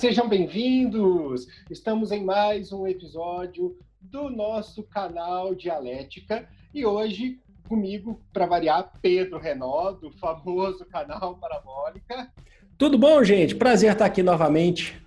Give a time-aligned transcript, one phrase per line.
[0.00, 1.46] sejam bem-vindos!
[1.68, 7.38] Estamos em mais um episódio do nosso canal Dialética e hoje
[7.68, 12.32] comigo, para variar, Pedro Renó, do famoso canal Parabólica.
[12.78, 13.54] Tudo bom, gente?
[13.54, 15.06] Prazer estar aqui novamente.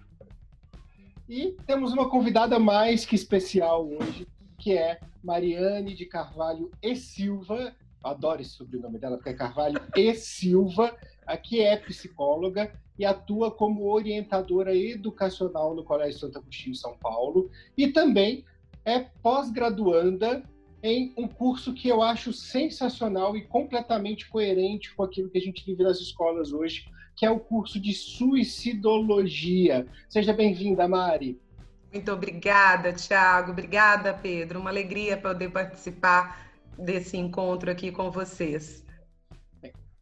[1.28, 4.28] E temos uma convidada mais que especial hoje,
[4.60, 7.76] que é Mariane de Carvalho e Silva.
[8.04, 10.96] Adoro esse sobrenome dela, porque é Carvalho e Silva.
[11.26, 17.50] Aqui é psicóloga e atua como orientadora educacional no Colégio Santo Agostinho, São Paulo.
[17.78, 18.46] E também
[18.86, 20.44] é pós-graduanda
[20.82, 25.66] em um curso que eu acho sensacional e completamente coerente com aquilo que a gente
[25.66, 29.88] vive nas escolas hoje, que é o curso de suicidologia.
[30.10, 31.40] Seja bem-vinda, Mari.
[31.92, 33.52] Muito obrigada, Tiago.
[33.52, 34.60] Obrigada, Pedro.
[34.60, 38.84] Uma alegria poder participar desse encontro aqui com vocês.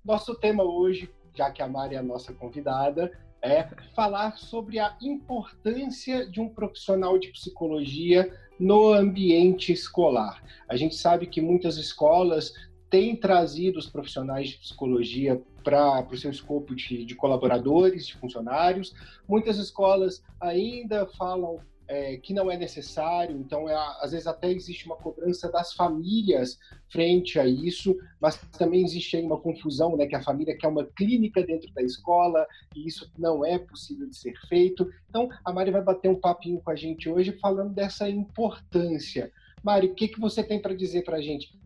[0.03, 3.63] Nosso tema hoje, já que a Mari é a nossa convidada, é
[3.95, 10.43] falar sobre a importância de um profissional de psicologia no ambiente escolar.
[10.69, 12.53] A gente sabe que muitas escolas
[12.89, 18.93] têm trazido os profissionais de psicologia para o seu escopo de, de, colaboradores, de funcionários.
[19.27, 21.59] Muitas escolas ainda falam
[21.91, 26.57] é, que não é necessário, então é, às vezes até existe uma cobrança das famílias
[26.89, 30.85] frente a isso, mas também existe aí uma confusão, né, que a família quer uma
[30.85, 34.89] clínica dentro da escola e isso não é possível de ser feito.
[35.09, 39.29] Então a Mari vai bater um papinho com a gente hoje falando dessa importância.
[39.61, 41.59] Mari, o que, que você tem para dizer para a gente?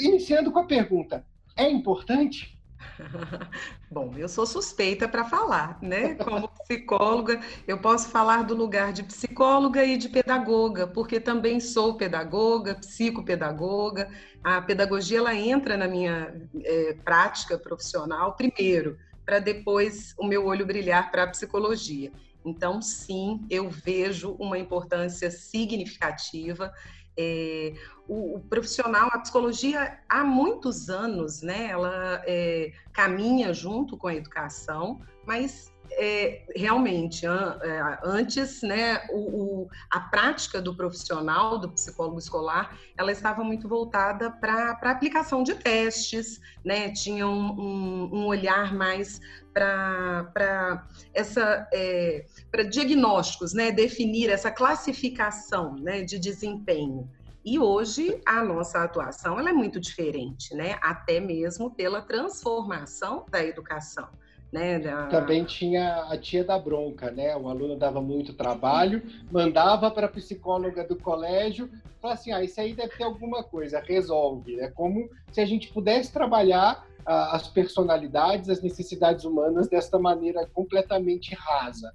[0.00, 1.24] Iniciando com a pergunta,
[1.56, 2.58] é importante?
[3.90, 6.16] Bom, eu sou suspeita para falar, né?
[6.16, 11.96] Como psicóloga, eu posso falar do lugar de psicóloga e de pedagoga, porque também sou
[11.96, 14.10] pedagoga, psicopedagoga.
[14.42, 20.66] A pedagogia ela entra na minha é, prática profissional primeiro, para depois o meu olho
[20.66, 22.12] brilhar para a psicologia.
[22.44, 26.72] Então, sim, eu vejo uma importância significativa
[27.16, 27.74] é,
[28.08, 34.14] o, o, profissional, a psicologia, há muitos anos, né, ela é, caminha junto com a
[34.14, 41.68] educação, mas é, realmente, an, é, antes, né, o, o, a prática do profissional, do
[41.70, 48.10] psicólogo escolar, ela estava muito voltada para a aplicação de testes, né, tinha um, um,
[48.12, 49.20] um olhar mais
[49.52, 57.08] para essa é, para diagnósticos, né, definir essa classificação, né, de desempenho.
[57.44, 60.78] E hoje a nossa atuação ela é muito diferente, né?
[60.80, 64.08] Até mesmo pela transformação da educação.
[64.52, 65.06] Né, da...
[65.06, 67.34] Também tinha a tia da bronca, né?
[67.34, 71.70] O aluno dava muito trabalho, mandava para a psicóloga do colégio,
[72.02, 74.60] falava assim: ah, isso aí deve ter alguma coisa, resolve.
[74.60, 80.46] É como se a gente pudesse trabalhar ah, as personalidades, as necessidades humanas desta maneira
[80.52, 81.90] completamente rasa.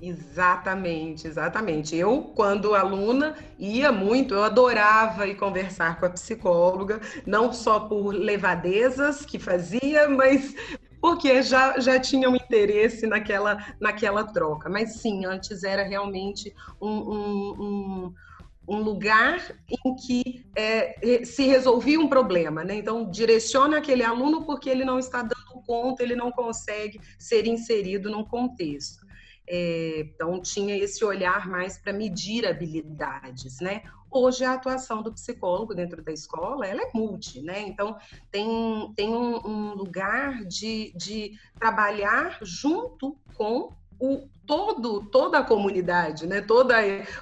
[0.00, 1.94] Exatamente, exatamente.
[1.94, 8.12] Eu, quando aluna, ia muito, eu adorava ir conversar com a psicóloga, não só por
[8.12, 10.56] levadezas que fazia, mas
[11.02, 14.70] porque já, já tinha um interesse naquela, naquela troca.
[14.70, 18.14] Mas sim, antes era realmente um, um, um
[18.68, 22.76] um lugar em que é, se resolvia um problema, né?
[22.76, 28.08] Então direciona aquele aluno porque ele não está dando conta, ele não consegue ser inserido
[28.08, 29.04] num contexto.
[29.48, 33.82] É, então, tinha esse olhar mais para medir habilidades, né?
[34.12, 37.62] Hoje, a atuação do psicólogo dentro da escola, ela é multi, né?
[37.62, 37.96] Então,
[38.30, 46.26] tem, tem um, um lugar de, de trabalhar junto com o, todo, toda a comunidade,
[46.26, 46.40] né?
[46.40, 46.76] Toda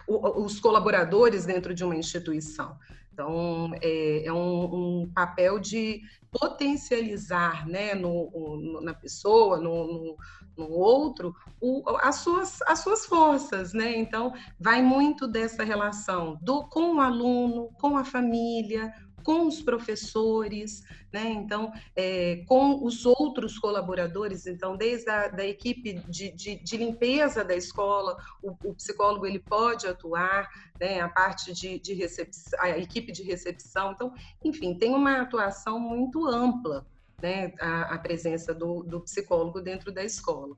[0.08, 2.76] os colaboradores dentro de uma instituição.
[3.12, 6.00] Então, é, é um, um, papel de
[6.30, 10.16] potencializar né, no, no na pessoa, no,
[10.56, 13.72] no, outro, o, as, suas, as suas forças.
[13.72, 13.98] Né?
[13.98, 18.92] Então, vai muito dessa relação do, com o aluno, com a família,
[19.22, 20.82] com os professores,
[21.12, 21.28] né?
[21.30, 27.44] Então, é, com os outros colaboradores, então, desde a da equipe de, de, de limpeza
[27.44, 31.00] da escola, o, o, psicólogo ele pode atuar, né?
[31.00, 34.12] A parte de, de recepção, a equipe de recepção, então,
[34.44, 36.86] enfim, tem uma atuação muito ampla,
[37.20, 37.52] né?
[37.60, 40.56] A, a presença do, do psicólogo dentro da escola.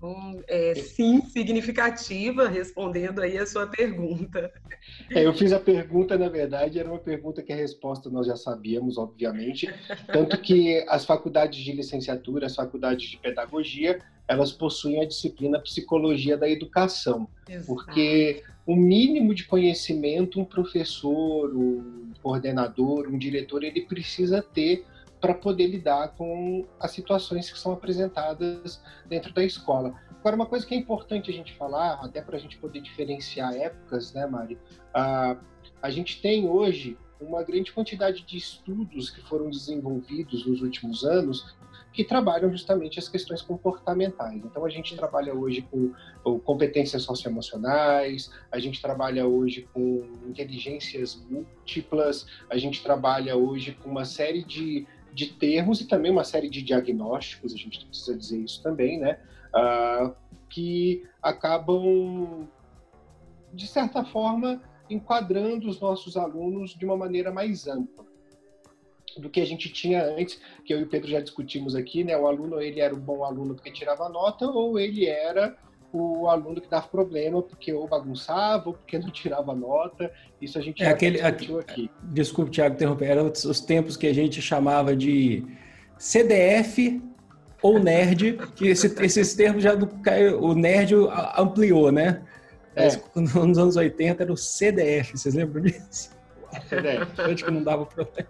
[0.00, 4.50] Então, é, sim, significativa, respondendo aí a sua pergunta.
[5.10, 8.34] É, eu fiz a pergunta, na verdade, era uma pergunta que a resposta nós já
[8.34, 9.68] sabíamos, obviamente,
[10.10, 16.34] tanto que as faculdades de licenciatura, as faculdades de pedagogia, elas possuem a disciplina Psicologia
[16.34, 17.66] da Educação, Exato.
[17.66, 24.86] porque o mínimo de conhecimento um professor, um coordenador, um diretor, ele precisa ter
[25.20, 29.94] para poder lidar com as situações que são apresentadas dentro da escola.
[30.20, 33.54] Agora, uma coisa que é importante a gente falar, até para a gente poder diferenciar
[33.54, 34.54] épocas, né, Mari?
[34.54, 35.38] Uh,
[35.82, 41.54] a gente tem hoje uma grande quantidade de estudos que foram desenvolvidos nos últimos anos
[41.92, 44.44] que trabalham justamente as questões comportamentais.
[44.44, 51.20] Então, a gente trabalha hoje com, com competências socioemocionais, a gente trabalha hoje com inteligências
[51.28, 56.48] múltiplas, a gente trabalha hoje com uma série de, de termos e também uma série
[56.48, 59.18] de diagnósticos, a gente precisa dizer isso também, né?
[59.54, 60.14] Uh,
[60.48, 62.48] que acabam,
[63.52, 68.04] de certa forma, enquadrando os nossos alunos de uma maneira mais ampla
[69.18, 72.16] do que a gente tinha antes, que eu e o Pedro já discutimos aqui, né?
[72.16, 75.56] O aluno ele era um bom aluno porque tirava nota ou ele era
[75.92, 80.10] o aluno que dava problema porque ou bagunçava ou porque não tirava nota.
[80.40, 81.90] Isso a gente é, já aquele, discutiu aqui.
[82.02, 83.06] Desculpe, Tiago, interromper.
[83.06, 85.44] Eram os tempos que a gente chamava de
[85.98, 87.02] CDF
[87.62, 89.88] ou nerd, que esse, esses termos já do,
[90.40, 90.94] o nerd
[91.36, 92.22] ampliou, né?
[92.74, 92.88] É.
[93.14, 96.16] Nos anos 80 era o CDF, vocês lembram disso?
[96.68, 97.20] CDF.
[97.20, 98.28] Antes que não dava problema.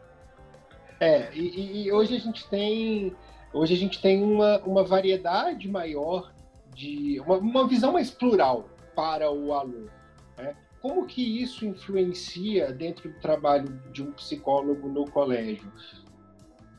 [0.98, 3.14] É, e, e, hoje a gente tem
[3.54, 6.30] hoje a gente tem uma, uma variedade maior
[6.80, 9.90] de uma, uma visão mais plural para o aluno.
[10.38, 10.56] Né?
[10.80, 15.70] Como que isso influencia dentro do trabalho de um psicólogo no colégio,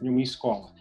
[0.01, 0.71] em uma escola?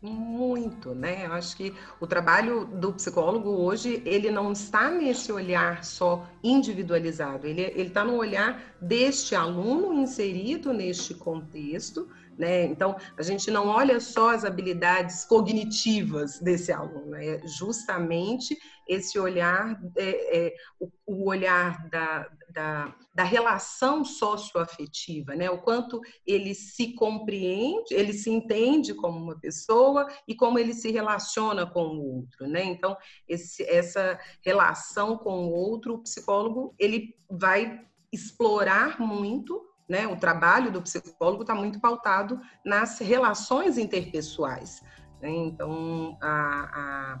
[0.00, 1.26] Muito, né?
[1.26, 7.46] Eu acho que o trabalho do psicólogo hoje, ele não está nesse olhar só individualizado,
[7.46, 12.08] ele está no olhar deste aluno inserido neste contexto,
[12.42, 12.64] né?
[12.64, 18.58] Então, a gente não olha só as habilidades cognitivas desse aluno, é justamente
[18.88, 25.48] esse olhar, é, é, o, o, olhar da, da, da, relação socioafetiva, né?
[25.48, 30.90] o quanto ele se compreende, ele se entende como uma pessoa e como ele se
[30.90, 32.48] relaciona com o outro.
[32.48, 32.64] Né?
[32.64, 32.96] Então,
[33.28, 40.06] esse, essa relação com o outro, o psicólogo ele vai explorar muito né?
[40.06, 44.82] O trabalho do psicólogo está muito pautado nas relações interpessoais.
[45.20, 45.30] Né?
[45.30, 47.20] Então, a, a,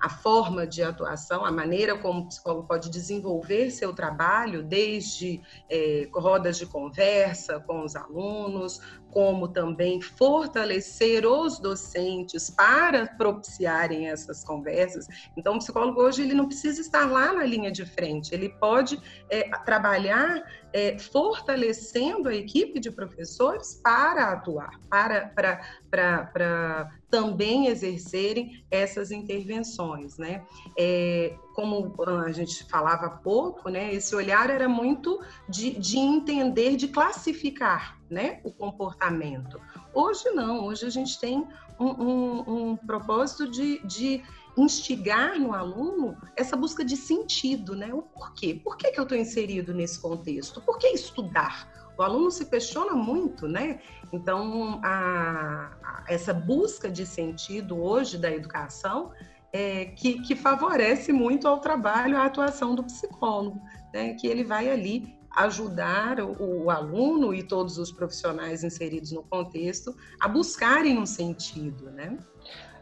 [0.00, 6.08] a, forma de atuação, a maneira como o psicólogo pode desenvolver seu trabalho, desde é,
[6.14, 8.80] rodas de conversa com os alunos,
[9.12, 15.06] como também fortalecer os docentes para propiciarem essas conversas.
[15.36, 18.98] Então, o psicólogo hoje ele não precisa estar lá na linha de frente, ele pode
[19.28, 20.42] é, trabalhar
[20.72, 25.60] é, fortalecendo a equipe de professores para atuar, para, para,
[25.90, 30.42] para, para também exercerem essas intervenções, né?
[30.78, 31.94] É, como
[32.24, 33.92] a gente falava há pouco, né?
[33.92, 38.40] Esse olhar era muito de, de entender, de classificar, né?
[38.44, 39.60] O comportamento.
[39.94, 41.46] Hoje não, hoje a gente tem
[41.78, 44.22] um, um, um propósito de, de
[44.56, 47.92] instigar no aluno essa busca de sentido, né?
[47.92, 48.54] O porquê?
[48.62, 50.60] Por que, que eu estou inserido nesse contexto?
[50.60, 51.70] Por que estudar?
[51.96, 53.80] O aluno se questiona muito, né?
[54.12, 59.12] Então, a, a, essa busca de sentido hoje da educação
[59.52, 63.60] é, que, que, favorece muito ao trabalho, à atuação do psicólogo,
[63.92, 64.14] né?
[64.14, 69.94] Que ele vai ali ajudar o, o, aluno e todos os profissionais inseridos no contexto
[70.20, 72.18] a buscarem um sentido, né?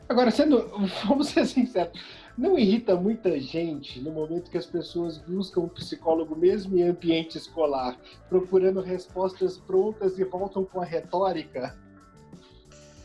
[0.08, 0.68] Agora, sendo,
[1.06, 1.92] vamos ser sinceros,
[2.36, 7.36] não irrita muita gente no momento que as pessoas buscam um psicólogo mesmo em ambiente
[7.36, 7.96] escolar,
[8.28, 11.76] procurando respostas prontas e voltam com a retórica?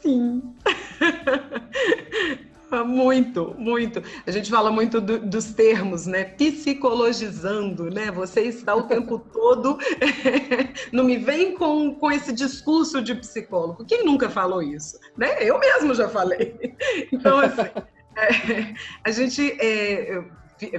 [0.01, 0.55] Sim.
[2.83, 4.01] Muito, muito.
[4.25, 6.23] A gente fala muito do, dos termos, né?
[6.23, 8.11] Psicologizando, né?
[8.11, 9.77] Você está o tempo todo.
[10.91, 13.85] não me vem com, com esse discurso de psicólogo.
[13.85, 14.99] Quem nunca falou isso?
[15.17, 15.37] Né?
[15.41, 16.55] Eu mesmo já falei.
[17.11, 17.61] Então, assim,
[18.17, 19.57] é, a gente.
[19.59, 20.23] É,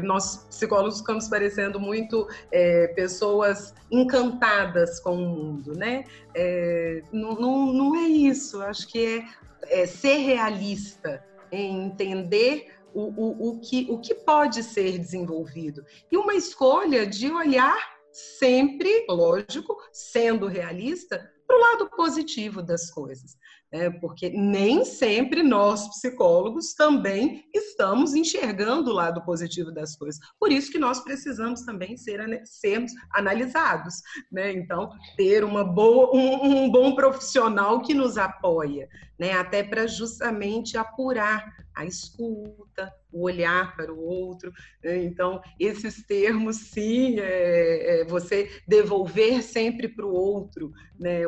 [0.02, 6.04] nós psicólogos ficamos parecendo muito é, pessoas encantadas com o mundo, né?
[6.34, 8.62] É, não, não, não é isso.
[8.62, 9.24] Acho que
[9.68, 11.22] é, é ser realista
[11.56, 15.84] em entender o, o, o, que, o que pode ser desenvolvido.
[16.10, 23.36] E uma escolha de olhar sempre, lógico, sendo realista, para o lado positivo das coisas
[23.72, 23.90] né?
[23.90, 30.20] porque nem sempre nós, psicólogos, também estamos enxergando o lado positivo das coisas.
[30.38, 33.96] Por isso que nós precisamos também ser, sermos analisados.
[34.30, 34.52] Né?
[34.52, 38.88] Então, ter uma boa, um, um bom profissional que nos apoia,
[39.18, 39.32] né?
[39.32, 44.52] até para justamente apurar a escuta, o olhar para o outro.
[44.82, 45.04] Né?
[45.04, 51.22] Então, esses termos, sim, é, é você devolver sempre para o outro né?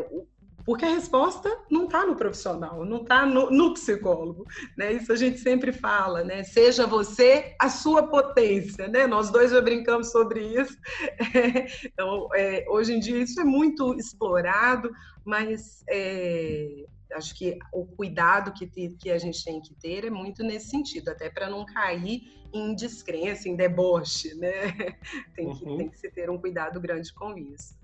[0.65, 4.45] Porque a resposta não está no profissional, não está no, no, psicólogo,
[4.77, 4.93] né?
[4.93, 6.45] Isso a gente sempre fala, né?
[6.45, 9.07] Seja você a sua potência, né?
[9.07, 10.77] Nós dois já brincamos sobre isso.
[11.87, 14.91] então, é, hoje em dia isso é muito explorado,
[15.25, 16.85] mas é,
[17.15, 20.71] acho que o cuidado que, te, que a gente tem que ter é muito nesse
[20.71, 22.23] sentido, até para não cair
[22.53, 24.73] em descrença, em deboche, né?
[25.35, 25.77] Tem que, uhum.
[25.77, 27.77] tem que se ter um cuidado grande com isso.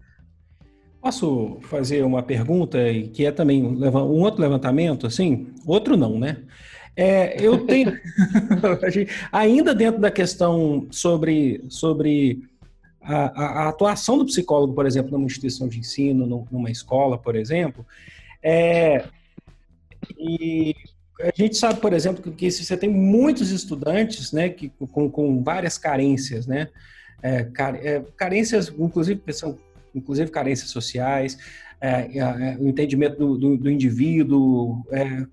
[1.00, 2.78] Posso fazer uma pergunta
[3.12, 5.52] que é também um outro levantamento, assim?
[5.66, 6.43] Outro não, né?
[6.97, 7.93] É, eu tenho
[9.31, 12.43] ainda dentro da questão sobre, sobre
[13.02, 17.85] a, a, atuação do psicólogo, por exemplo, numa instituição de ensino, numa escola, por exemplo,
[18.44, 19.04] é,
[20.18, 20.74] e
[21.20, 25.42] a gente sabe, por exemplo, que se você tem muitos estudantes, né, que, com, com
[25.42, 26.68] várias carências, né,
[27.22, 27.48] é,
[27.82, 29.58] é carências, inclusive, são,
[29.94, 31.38] inclusive carências sociais,
[31.80, 35.26] é, é, o entendimento do, do, do indivíduo, é,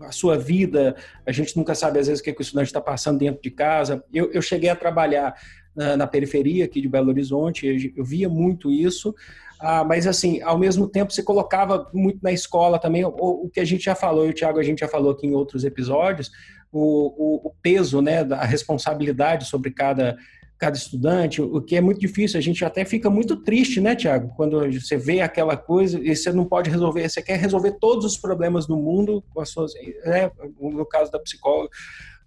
[0.00, 0.96] a sua vida,
[1.26, 3.50] a gente nunca sabe às vezes o que, que o estudante está passando dentro de
[3.50, 4.02] casa.
[4.12, 5.34] Eu, eu cheguei a trabalhar
[5.74, 9.14] na, na, periferia aqui de Belo Horizonte, eu via muito isso,
[9.60, 13.60] ah, mas assim, ao mesmo tempo se colocava muito na escola também, o, o que
[13.60, 16.30] a gente já falou, e o Thiago a gente já falou aqui em outros episódios,
[16.72, 20.16] o, o, o peso, né, da responsabilidade sobre cada
[20.64, 22.38] cada estudante, o que é muito difícil.
[22.38, 24.32] A gente até fica muito triste, né, Tiago?
[24.36, 28.16] Quando você vê aquela coisa e você não pode resolver, você quer resolver todos os
[28.16, 29.74] problemas do mundo com as suas.
[30.04, 30.30] Né?
[30.58, 31.68] No caso da psicóloga,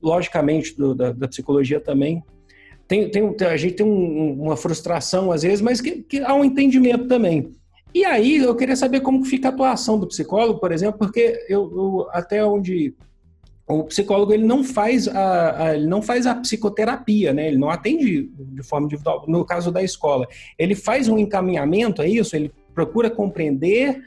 [0.02, 2.24] logicamente, do, da, da, psicologia também.
[2.88, 6.46] Tem, tem, a gente tem um, uma frustração às vezes, mas que, que há um
[6.46, 7.52] entendimento também.
[7.94, 11.72] E aí eu queria saber como fica a atuação do psicólogo, por exemplo, porque eu,
[11.76, 12.94] eu até onde
[13.68, 17.48] o psicólogo ele não faz a, a, ele não faz a psicoterapia, né?
[17.48, 19.26] Ele não atende de forma individual.
[19.28, 20.26] No caso da escola,
[20.58, 22.36] ele faz um encaminhamento, é isso?
[22.36, 24.02] Ele procura compreender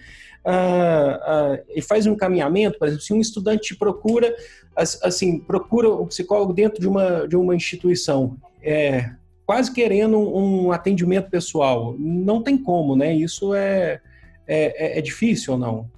[0.44, 2.78] uh, uh, e faz um encaminhamento.
[2.78, 4.35] Por exemplo, se um estudante procura,
[4.76, 9.11] assim, procura o psicólogo dentro de uma de uma instituição, é,
[9.47, 13.14] quase querendo um atendimento pessoal, não tem como, né?
[13.14, 14.00] Isso é
[14.47, 15.90] é, é, é difícil ou não?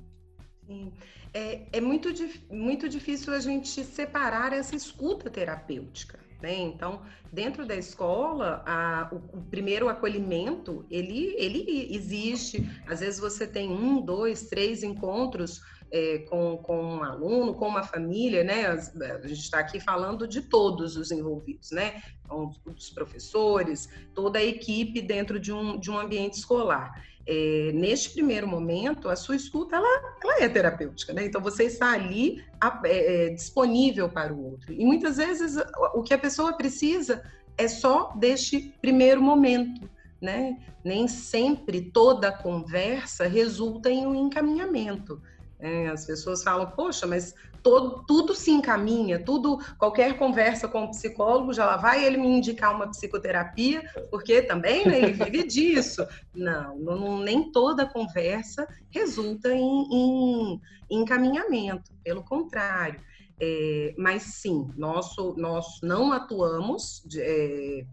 [0.66, 0.92] Sim
[1.34, 2.10] é, é muito,
[2.50, 6.21] muito difícil a gente separar essa escuta terapêutica.
[6.42, 6.60] Né?
[6.60, 7.00] Então,
[7.32, 12.68] dentro da escola, a, o, o, primeiro acolhimento, ele, ele existe.
[12.86, 15.60] Às vezes você tem um, dois, três encontros
[15.92, 18.66] é, com, com um aluno, com uma família, né?
[18.66, 22.02] A gente está aqui falando de todos os envolvidos, né?
[22.24, 26.92] Então, os professores, toda a equipe dentro de um, de um ambiente escolar
[27.26, 31.24] é, neste primeiro momento, a sua escuta ela, ela é terapêutica, né?
[31.24, 32.44] Então você está ali
[32.84, 34.72] é, é, disponível para o outro.
[34.72, 35.56] E muitas vezes
[35.94, 37.22] o que a pessoa precisa
[37.56, 39.88] é só deste primeiro momento,
[40.20, 40.58] né?
[40.84, 45.22] Nem sempre toda conversa resulta em um encaminhamento.
[45.60, 50.90] É, as pessoas falam, poxa, mas todo, tudo se encaminha, tudo, qualquer conversa com o
[50.90, 56.06] psicólogo, já lá vai ele me indicar uma psicoterapia, porque também né, ele vive disso.
[56.34, 63.00] Não, não, nem toda conversa resulta em, em, em encaminhamento, pelo contrário.
[63.40, 67.86] É, mas sim, nosso, nós não atuamos de, é,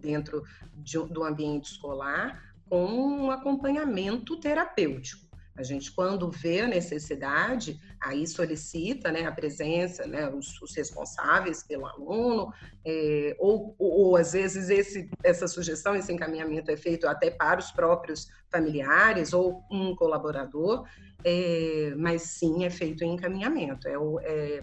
[0.00, 0.42] dentro
[0.76, 5.25] de, do ambiente escolar com um acompanhamento terapêutico.
[5.56, 11.62] A gente, quando vê a necessidade, aí solicita né, a presença, né, os, os responsáveis
[11.62, 12.52] pelo aluno,
[12.84, 17.58] é, ou, ou, ou, às vezes esse, essa sugestão, esse encaminhamento é feito até para
[17.58, 20.86] os próprios familiares ou um colaborador,
[21.24, 23.88] é, mas sim é feito em encaminhamento.
[23.88, 23.94] É,
[24.24, 24.62] é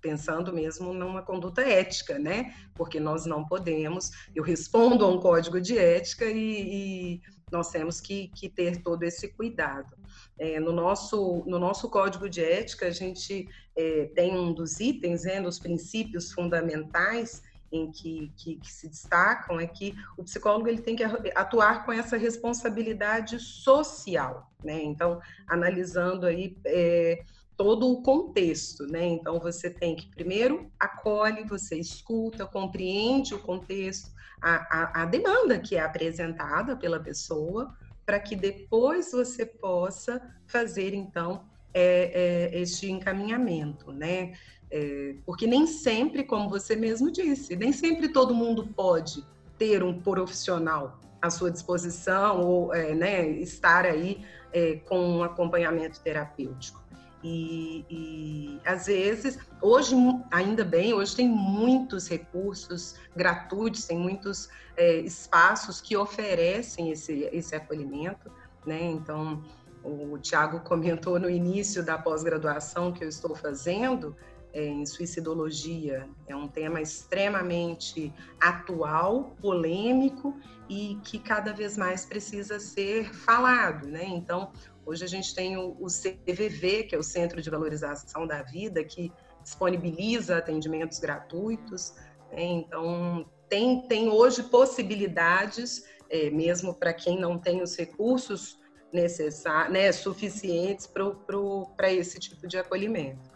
[0.00, 2.54] pensando mesmo numa conduta ética, né?
[2.74, 7.20] Porque nós não podemos, eu respondo a um código de ética e, e
[7.50, 9.96] nós temos que, que, ter todo esse cuidado.
[10.38, 15.24] É, no, nosso, no nosso código de ética, a gente é, tem um dos itens,
[15.24, 20.80] né, dos princípios fundamentais em que, que, que, se destacam, é que o psicólogo ele
[20.80, 21.04] tem que
[21.34, 24.82] atuar com essa responsabilidade social, né?
[24.82, 27.22] Então, analisando aí é,
[27.58, 29.04] todo o contexto, né?
[29.04, 35.58] Então você tem que primeiro acolhe, você escuta, compreende o contexto, a, a, a demanda
[35.58, 37.74] que é apresentada pela pessoa,
[38.08, 44.32] para que depois você possa fazer então é, é, este encaminhamento, né?
[44.70, 49.22] É, porque nem sempre, como você mesmo disse, nem sempre todo mundo pode
[49.58, 54.24] ter um profissional à sua disposição ou é, né, estar aí
[54.54, 56.82] é, com um acompanhamento terapêutico.
[57.22, 59.94] E, e, às vezes, hoje,
[60.30, 67.56] ainda bem, hoje tem muitos recursos gratuitos, tem muitos é, espaços que oferecem esse, esse
[67.56, 68.30] acolhimento,
[68.64, 68.80] né?
[68.82, 69.42] Então,
[69.82, 74.16] o Tiago comentou no início da pós-graduação que eu estou fazendo
[74.52, 76.08] é, em suicidologia.
[76.26, 84.04] É um tema extremamente atual, polêmico e que cada vez mais precisa ser falado, né?
[84.04, 84.52] Então,
[84.88, 89.12] hoje a gente tem o, CVV, que é o Centro de Valorização da Vida, que
[89.42, 91.94] disponibiliza atendimentos gratuitos.
[92.32, 92.42] Né?
[92.42, 98.58] Então, tem, tem hoje possibilidades, é, mesmo para quem não tem os recursos
[98.90, 103.30] necessários, né, suficientes para esse tipo de acolhimento.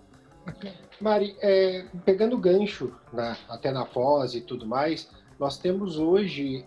[0.98, 6.64] Mari, é, pegando o gancho na, até na pós e tudo mais, nós temos hoje,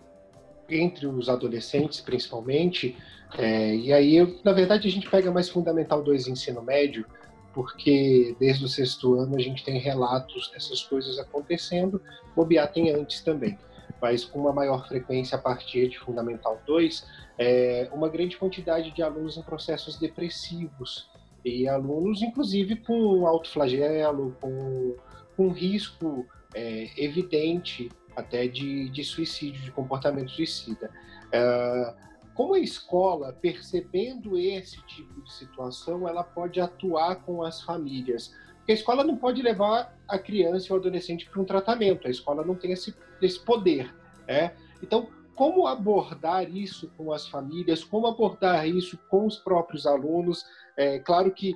[0.68, 2.96] entre os adolescentes principalmente,
[3.36, 7.04] é, e aí, na verdade, a gente pega mais Fundamental 2 ensino médio,
[7.52, 12.00] porque desde o sexto ano a gente tem relatos dessas coisas acontecendo,
[12.34, 13.58] bobear tem antes também,
[14.00, 17.06] mas com uma maior frequência a partir de Fundamental 2,
[17.38, 21.08] é, uma grande quantidade de alunos em processos depressivos,
[21.46, 24.96] e alunos, inclusive, com autoflagelo, com,
[25.36, 30.90] com risco é, evidente até de, de suicídio, de comportamento suicida.
[31.30, 31.94] É,
[32.34, 38.34] como a escola, percebendo esse tipo de situação, ela pode atuar com as famílias?
[38.56, 42.44] Porque a escola não pode levar a criança ou adolescente para um tratamento, a escola
[42.44, 43.94] não tem esse, esse poder.
[44.26, 44.52] É?
[44.82, 50.44] Então, como abordar isso com as famílias, como abordar isso com os próprios alunos.
[50.76, 51.54] É claro que,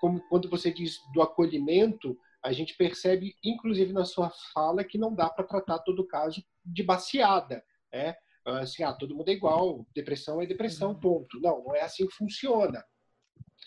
[0.00, 5.12] como, quando você diz do acolhimento, a gente percebe, inclusive na sua fala, que não
[5.12, 7.60] dá para tratar todo caso de baseada.
[7.92, 8.16] É?
[8.44, 11.00] Assim, ah, todo mundo é igual, depressão é depressão, uhum.
[11.00, 11.40] ponto.
[11.40, 12.84] Não, não é assim que funciona.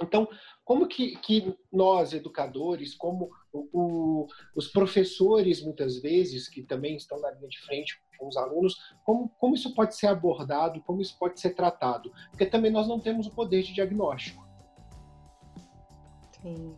[0.02, 0.30] Então,
[0.64, 7.20] como que, que nós, educadores, como o, o, os professores, muitas vezes, que também estão
[7.20, 11.20] na linha de frente com os alunos, como, como isso pode ser abordado, como isso
[11.20, 12.14] pode ser tratado?
[12.30, 14.48] Porque também nós não temos o poder de diagnóstico.
[16.42, 16.78] Sim.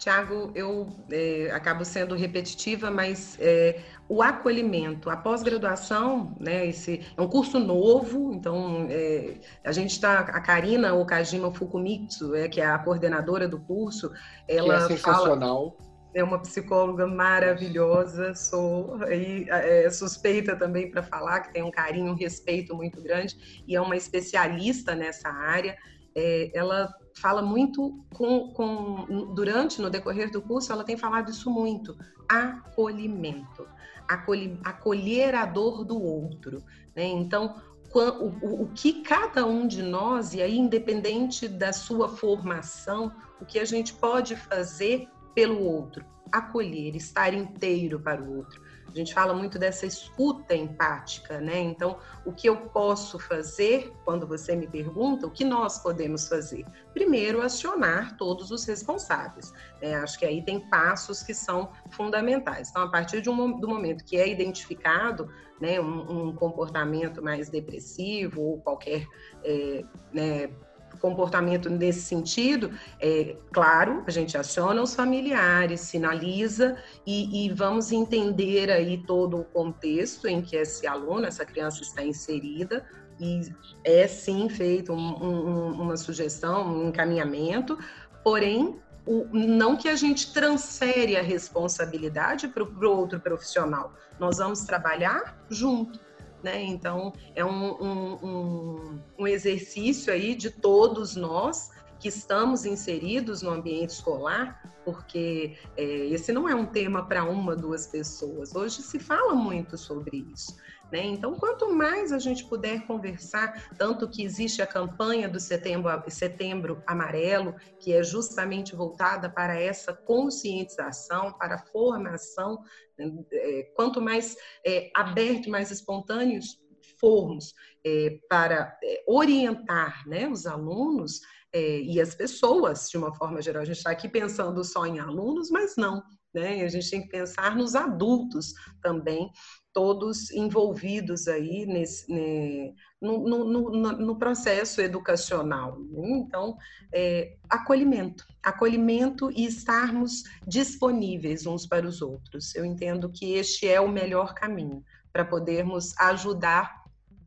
[0.00, 7.20] Tiago, eu é, acabo sendo repetitiva, mas é, o acolhimento, a pós-graduação, né, esse é
[7.20, 12.66] um curso novo, então é, a gente está, a Karina Okajima Fukumitsu, é, que é
[12.66, 14.10] a coordenadora do curso,
[14.48, 15.76] ela que é sensacional.
[15.76, 21.70] Fala, é uma psicóloga maravilhosa, sou aí, é, suspeita também para falar, que tem um
[21.70, 25.76] carinho, um respeito muito grande, e é uma especialista nessa área.
[26.16, 31.50] É, ela fala muito com, com, durante, no decorrer do curso, ela tem falado isso
[31.50, 31.96] muito,
[32.28, 33.66] acolhimento,
[34.08, 36.62] acolher, acolher a dor do outro.
[36.94, 37.04] Né?
[37.04, 37.60] Então,
[37.92, 43.58] o, o, que cada um de nós, e aí independente da sua formação, o que
[43.58, 48.62] a gente pode fazer pelo outro, acolher, estar inteiro para o outro.
[48.92, 51.58] A gente fala muito dessa escuta empática, né?
[51.58, 56.64] Então, o que eu posso fazer quando você me pergunta, o que nós podemos fazer?
[56.92, 59.52] Primeiro, acionar todos os responsáveis.
[59.80, 59.94] Né?
[59.94, 62.70] Acho que aí tem passos que são fundamentais.
[62.70, 68.40] Então, a partir um, do momento que é identificado né, um, um comportamento mais depressivo
[68.40, 69.06] ou qualquer
[69.44, 70.50] é, né,
[70.98, 76.76] comportamento nesse sentido, é claro, a gente aciona os familiares, sinaliza
[77.06, 82.02] e, e, vamos entender aí todo o contexto em que esse aluno, essa criança está
[82.02, 82.84] inserida
[83.18, 83.42] e
[83.84, 87.78] é sim feito um, um, uma sugestão, um encaminhamento,
[88.24, 94.60] porém o, não que a gente transfere a responsabilidade para o outro profissional, nós vamos
[94.60, 95.98] trabalhar junto
[96.42, 96.62] né?
[96.62, 103.90] Então, é um, um, um, exercício aí de todos nós que estamos inseridos no ambiente
[103.90, 108.54] escolar, porque é, esse não é um tema para uma, duas pessoas.
[108.54, 110.56] Hoje se fala muito sobre isso.
[110.90, 111.06] Né?
[111.06, 116.82] Então, quanto mais a gente puder conversar, tanto que existe a campanha do setembro, setembro
[116.86, 122.62] Amarelo, que é justamente voltada para essa conscientização, para a formação,
[122.98, 123.12] né?
[123.32, 126.58] é, quanto mais é, aberto, mais espontâneos
[126.98, 127.54] formos
[127.86, 131.20] é, para é, orientar né, os alunos,
[131.52, 133.62] é, e as pessoas, de uma forma geral.
[133.62, 136.02] A gente está aqui pensando só em alunos, mas não.
[136.32, 136.62] Né?
[136.62, 139.30] A gente tem que pensar nos adultos também,
[139.72, 145.78] todos envolvidos aí nesse, né, no, no, no, no, processo educacional.
[145.92, 146.56] Então,
[146.92, 152.54] é, acolhimento, acolhimento e estarmos disponíveis uns para os outros.
[152.54, 156.84] Eu entendo que este é o melhor caminho para podermos ajudar,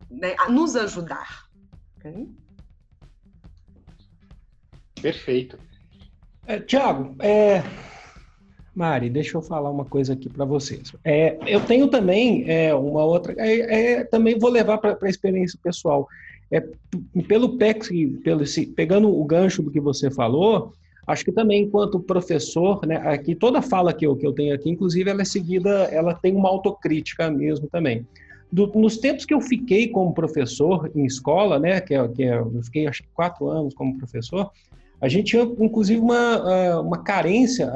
[0.09, 1.47] né, a nos ajudar.
[1.97, 2.29] Okay?
[5.01, 5.57] Perfeito.
[6.45, 7.63] É, Tiago, é,
[8.75, 10.93] Mari, deixa eu falar uma coisa aqui para vocês.
[11.03, 13.35] É, eu tenho também é, uma outra.
[13.37, 16.07] É, é também vou levar para a experiência pessoal.
[16.51, 16.63] É,
[17.27, 17.89] pelo PEX,
[18.23, 18.43] pelo,
[18.75, 20.73] pegando o gancho do que você falou,
[21.05, 24.69] acho que também, enquanto professor, né, aqui toda fala que eu, que eu tenho aqui,
[24.69, 28.07] inclusive, ela é seguida, ela tem uma autocrítica mesmo também.
[28.51, 32.37] Do, nos tempos que eu fiquei como professor em escola, né, que, é, que é,
[32.37, 34.51] eu fiquei acho que quatro anos como professor,
[35.03, 37.69] a gente tinha, inclusive, uma, uma carência,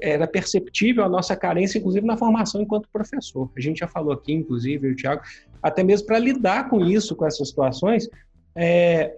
[0.00, 3.48] era perceptível a nossa carência, inclusive, na formação enquanto professor.
[3.56, 5.22] A gente já falou aqui, inclusive, o Tiago,
[5.62, 8.08] até mesmo para lidar com isso, com essas situações.
[8.56, 9.14] É...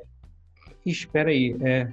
[0.84, 1.56] Ixi, espera aí.
[1.62, 1.88] É...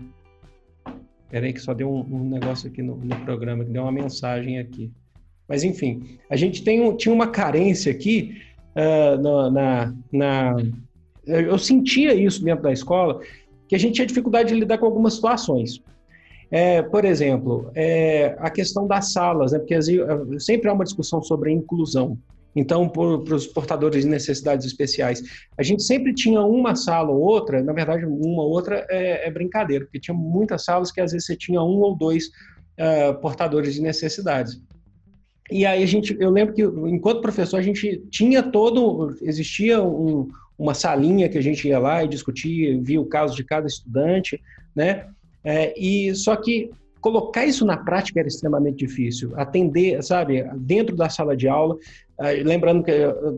[1.23, 3.91] Espera aí que só deu um, um negócio aqui no, no, programa, que deu uma
[3.91, 4.91] mensagem aqui.
[5.47, 8.41] Mas, enfim, a gente tem, tinha uma carência aqui
[8.75, 10.55] uh, na, na...
[11.25, 13.21] Eu sentia isso dentro da escola,
[13.71, 15.81] que a gente tinha dificuldade de lidar com algumas situações.
[16.51, 19.79] É, por exemplo, é, a questão das salas, né, porque
[20.41, 22.17] sempre há uma discussão sobre a inclusão.
[22.53, 25.23] Então, para os portadores de necessidades especiais,
[25.57, 29.31] a gente sempre tinha uma sala ou outra, na verdade, uma ou outra é, é
[29.31, 33.75] brincadeira, porque tinha muitas salas que às vezes você tinha um ou dois uh, portadores
[33.75, 34.61] de necessidades.
[35.49, 40.27] E aí a gente, eu lembro que enquanto professor a gente tinha todo, existia um,
[40.61, 44.39] uma salinha que a gente ia lá e discutia, via o caso de cada estudante,
[44.75, 45.07] né?
[45.43, 46.69] É, e só que
[47.01, 49.33] colocar isso na prática era extremamente difícil.
[49.35, 51.75] Atender, sabe, dentro da sala de aula.
[52.19, 52.91] É, lembrando que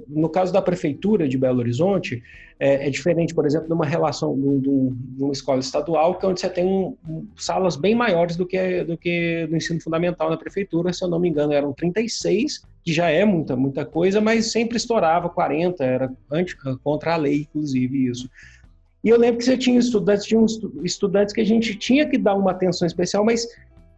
[0.09, 2.21] no caso da prefeitura de Belo Horizonte
[2.59, 6.29] é, é diferente, por exemplo, de uma relação de, de, uma escola estadual, que é
[6.29, 10.29] onde você tem um, um, salas bem maiores do que do que no ensino fundamental
[10.29, 10.91] na prefeitura.
[10.91, 14.77] Se eu não me engano, eram 36 que já é muita, muita coisa, mas sempre
[14.77, 18.29] estourava 40, era anti, contra a lei, inclusive, isso.
[19.03, 20.45] E eu lembro que você tinha estudantes, tinha
[20.83, 23.47] estudantes que a gente tinha que dar uma atenção especial, mas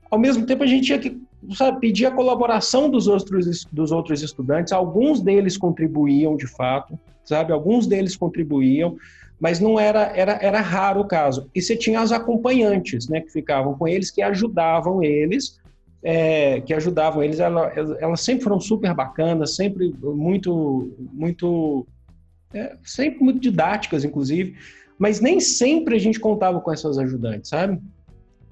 [0.09, 1.19] ao mesmo tempo a gente tinha que
[1.53, 4.73] sabe, pedir a colaboração dos outros, dos outros estudantes.
[4.73, 7.51] Alguns deles contribuíam de fato, sabe?
[7.51, 8.97] Alguns deles contribuíam,
[9.39, 11.49] mas não era, era, era raro o caso.
[11.53, 15.59] E você tinha as acompanhantes, né, que ficavam com eles, que ajudavam eles
[16.07, 21.87] é, que ajudavam eles, ela, elas sempre foram super bacanas, sempre muito, muito,
[22.53, 24.55] é, sempre muito didáticas, inclusive,
[24.99, 27.81] mas nem sempre a gente contava com essas ajudantes, sabe?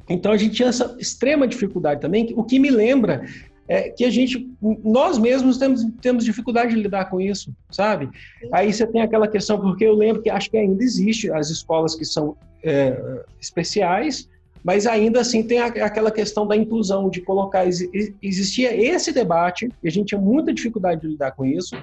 [0.09, 3.23] Então a gente tinha essa extrema dificuldade também, o que me lembra
[3.67, 4.49] é que a gente,
[4.83, 8.09] nós mesmos temos, temos dificuldade de lidar com isso, sabe?
[8.51, 11.93] Aí você tem aquela questão, porque eu lembro que acho que ainda existe as escolas
[11.93, 14.27] que são é, especiais,
[14.63, 17.67] mas ainda assim tem aquela questão da inclusão, de colocar.
[17.67, 21.75] Existia esse debate, e a gente tinha muita dificuldade de lidar com isso.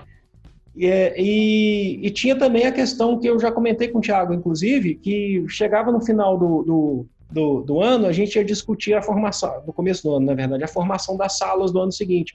[0.75, 4.95] E, e, e, tinha também a questão que eu já comentei com o Tiago, inclusive,
[4.95, 9.63] que chegava no final do, do, do, do, ano, a gente ia discutir a formação,
[9.67, 12.35] no começo do ano, na verdade, a formação das salas do ano seguinte.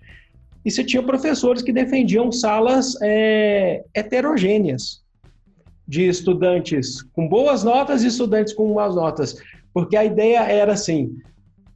[0.63, 5.03] E você tinha professores que defendiam salas é, heterogêneas,
[5.87, 9.37] de estudantes com boas notas e estudantes com más notas.
[9.75, 11.17] Porque a ideia era assim,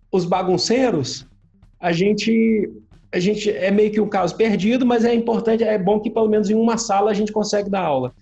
[0.10, 1.28] os bagunceiros,
[1.78, 2.72] a gente
[3.12, 6.30] a gente é meio que um caso perdido, mas é importante, é bom que pelo
[6.30, 8.14] menos em uma sala a gente consegue dar aula.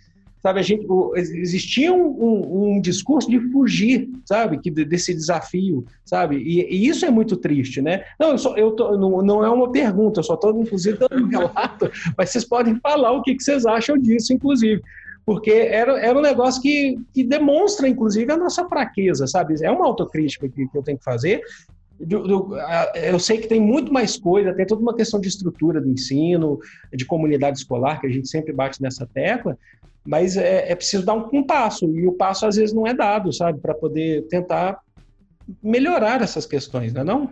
[0.42, 6.38] Sabe, a gente existia um, um, um discurso de fugir, sabe, que desse desafio, sabe?
[6.38, 8.04] E, e, isso é muito triste, né?
[8.20, 11.24] Não, eu, só, eu tô, não, não é uma pergunta, eu só estou inclusive dando
[11.24, 14.82] um relato, mas vocês podem falar o que, que vocês acham disso, inclusive
[15.28, 19.56] porque era, era um negócio que, que demonstra, inclusive, a nossa fraqueza, sabe?
[19.62, 21.42] É uma autocrítica que, que eu tenho que fazer.
[22.00, 22.56] Do, do,
[22.96, 26.58] eu sei que tem muito mais coisa, tem toda uma questão de estrutura do ensino,
[26.94, 29.58] de comunidade escolar, que a gente sempre bate nessa tecla,
[30.06, 32.94] mas é, é preciso dar um, um passo, e o passo às vezes não é
[32.94, 33.60] dado, sabe?
[33.60, 34.80] Para poder tentar
[35.62, 37.30] melhorar essas questões, não é não?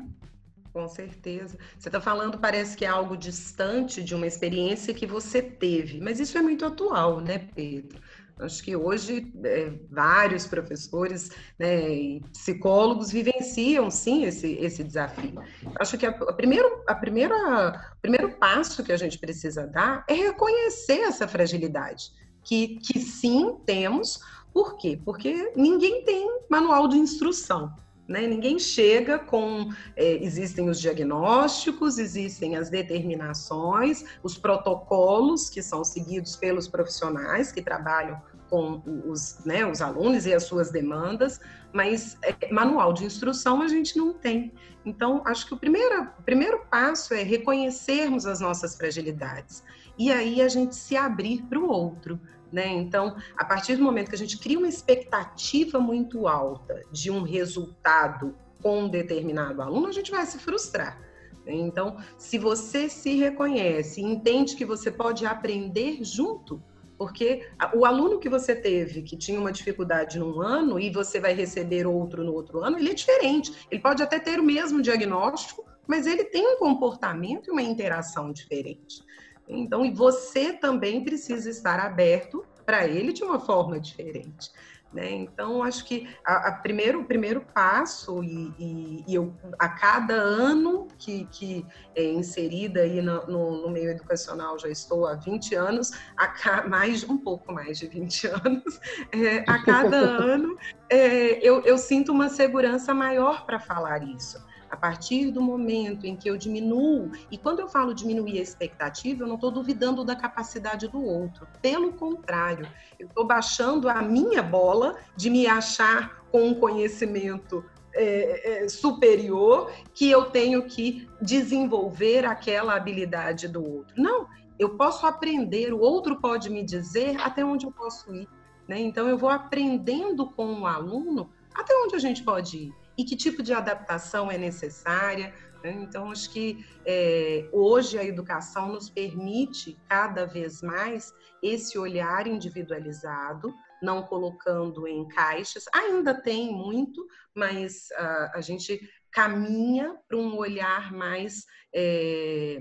[0.75, 1.57] Com certeza.
[1.79, 6.19] Você está falando, parece que é algo distante de uma experiência que você teve, mas
[6.19, 7.97] isso é muito atual, né, Pedro?
[8.37, 15.41] Acho que hoje é, vários professores né, e psicólogos vivenciam sim esse, esse desafio.
[15.79, 20.03] Acho que a, a, primeiro, a primeira, o primeiro passo que a gente precisa dar
[20.09, 22.11] é reconhecer essa fragilidade,
[22.43, 24.19] que, que sim temos.
[24.53, 24.99] Por quê?
[25.05, 27.73] Porque ninguém tem manual de instrução.
[28.07, 28.27] Né?
[28.27, 29.69] Ninguém chega com.
[29.95, 37.61] É, existem os diagnósticos, existem as determinações, os protocolos que são seguidos pelos profissionais que
[37.61, 41.39] trabalham com os, né, os alunos e as suas demandas,
[41.73, 44.53] mas é, manual de instrução a gente não tem.
[44.85, 49.63] Então, acho que o primeiro, o primeiro passo é reconhecermos as nossas fragilidades
[49.97, 52.19] e aí a gente se abrir para o outro.
[52.51, 52.67] Né?
[52.67, 57.21] Então, a partir do momento que a gente cria uma expectativa muito alta de um
[57.21, 61.01] resultado com um determinado aluno, a gente vai se frustrar.
[61.47, 66.61] Então, se você se reconhece, entende que você pode aprender junto,
[66.97, 71.33] porque o aluno que você teve, que tinha uma dificuldade num ano e você vai
[71.33, 73.53] receber outro no outro ano, ele é diferente.
[73.69, 78.31] Ele pode até ter o mesmo diagnóstico, mas ele tem um comportamento e uma interação
[78.31, 79.03] diferente.
[79.47, 84.51] Então, e você também precisa estar aberto para ele de uma forma diferente.
[84.95, 85.11] Né?
[85.11, 90.13] Então, acho que a, a primeiro, o primeiro passo, e, e, e, eu, a cada
[90.13, 95.53] ano que, que é inserida aí no, no, no, meio educacional, já estou há 20
[95.53, 98.79] anos, a, mais, um pouco mais de 20 anos,
[99.11, 100.57] é, a cada ano
[100.89, 104.44] é, eu, eu sinto uma segurança maior para falar isso.
[104.69, 109.23] A partir do momento em que eu diminuo, e quando eu falo diminuir a expectativa,
[109.23, 111.47] eu não estou duvidando da capacidade do outro.
[111.61, 112.67] Pelo contrário,
[112.99, 119.71] eu estou baixando a minha bola de me achar com um conhecimento é, é, superior
[119.93, 123.95] que eu tenho que desenvolver aquela habilidade do outro.
[123.95, 128.27] Não, eu posso aprender, o outro pode me dizer até onde eu posso ir.
[128.67, 128.79] Né?
[128.79, 133.15] Então, eu vou aprendendo com o aluno até onde a gente pode ir e que
[133.15, 135.33] tipo de adaptação é necessária.
[135.63, 135.71] Né?
[135.81, 143.53] Então, acho que é, hoje a educação nos permite cada vez mais esse olhar individualizado,
[143.81, 145.65] não colocando em caixas.
[145.73, 147.05] Ainda tem muito,
[147.35, 148.79] mas uh, a gente
[149.11, 151.45] caminha para um olhar mais.
[151.73, 152.59] É,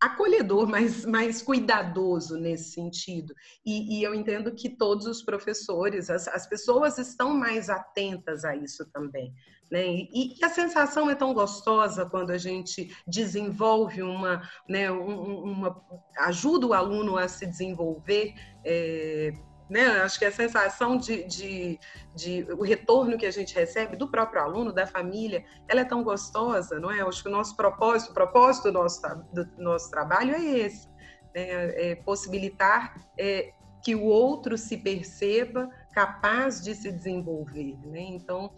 [0.00, 3.34] acolhedor, mais, mais cuidadoso nesse sentido.
[3.64, 8.54] E, e, eu entendo que todos os professores, as, as pessoas estão mais atentas a
[8.54, 9.32] isso também.
[9.70, 9.86] Né?
[9.86, 15.82] E, e, a sensação é tão gostosa quando a gente desenvolve uma, né, uma
[16.18, 18.34] ajuda o aluno a se desenvolver.
[18.64, 19.32] É,
[19.68, 19.86] né?
[20.02, 21.80] Acho que a sensação de, de,
[22.14, 26.02] de, o retorno que a gente recebe do próprio aluno, da família, ela é tão
[26.02, 27.00] gostosa, não é?
[27.00, 29.00] Acho que o nosso propósito, o propósito do nosso,
[29.32, 30.88] do nosso trabalho é esse,
[31.34, 31.90] né?
[31.90, 33.52] é possibilitar é,
[33.82, 38.00] que o outro se perceba capaz de se desenvolver, né?
[38.00, 38.52] Então,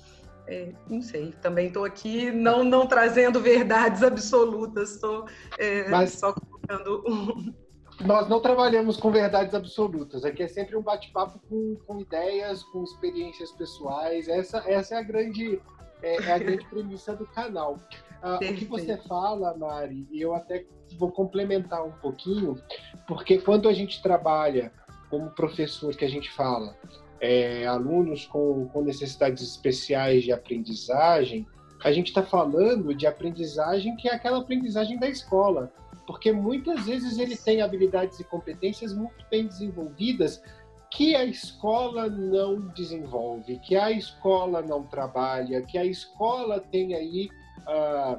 [0.47, 5.27] é, não sei, também estou aqui não, não trazendo verdades absolutas, estou
[5.59, 6.13] é, Mas...
[6.13, 7.55] só colocando um
[8.01, 10.25] nós não trabalhamos com verdades absolutas.
[10.25, 14.29] Aqui é sempre um bate-papo com, com ideias, com experiências pessoais.
[14.29, 15.61] Essa, essa é a grande
[16.03, 17.79] é, é a grande premissa do canal.
[18.23, 20.65] Ah, o que você fala, Mari, e eu até
[20.97, 22.61] vou complementar um pouquinho,
[23.07, 24.73] porque quando a gente trabalha
[25.09, 26.77] como professor, que a gente fala,
[27.21, 31.47] é, alunos com, com necessidades especiais de aprendizagem,
[31.83, 35.73] a gente está falando de aprendizagem que é aquela aprendizagem da escola
[36.09, 40.43] porque muitas vezes ele tem habilidades e competências muito bem desenvolvidas
[40.91, 47.29] que a escola não desenvolve, que a escola não trabalha, que a escola tem aí
[47.61, 48.19] uh,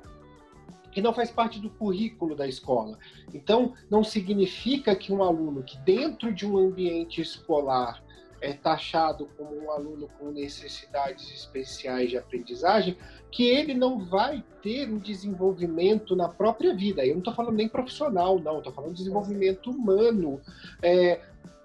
[0.92, 2.96] que não faz parte do currículo da escola.
[3.34, 8.04] Então, não significa que um aluno que dentro de um ambiente escolar
[8.42, 12.98] é taxado como um aluno com necessidades especiais de aprendizagem,
[13.32, 17.06] que ele não vai ter um desenvolvimento na própria vida.
[17.06, 20.42] Eu não estou falando nem profissional, não, estou falando de desenvolvimento humano.
[20.82, 21.20] É,